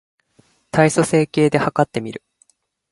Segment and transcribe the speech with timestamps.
[0.71, 2.23] 体組成計で計ってみる